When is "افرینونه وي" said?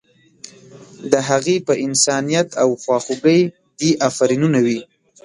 4.09-4.79